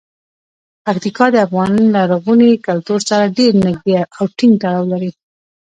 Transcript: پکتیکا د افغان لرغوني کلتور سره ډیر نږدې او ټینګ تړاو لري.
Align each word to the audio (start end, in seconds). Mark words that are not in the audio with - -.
پکتیکا 0.85 1.25
د 1.31 1.35
افغان 1.45 1.71
لرغوني 1.95 2.51
کلتور 2.67 2.99
سره 3.09 3.33
ډیر 3.37 3.53
نږدې 3.65 3.93
او 4.17 4.23
ټینګ 4.37 4.53
تړاو 4.61 4.83
لري. 4.91 5.11